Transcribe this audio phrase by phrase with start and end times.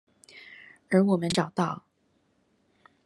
[0.89, 1.85] 而我們找到